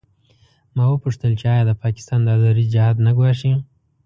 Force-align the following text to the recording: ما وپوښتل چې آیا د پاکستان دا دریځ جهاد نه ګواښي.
ما 0.75 0.83
وپوښتل 0.89 1.31
چې 1.39 1.45
آیا 1.53 1.63
د 1.67 1.71
پاکستان 1.83 2.19
دا 2.27 2.33
دریځ 2.43 2.67
جهاد 2.75 2.95
نه 3.05 3.11
ګواښي. 3.17 3.51